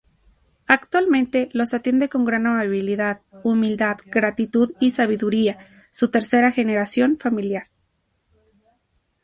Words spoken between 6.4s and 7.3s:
generación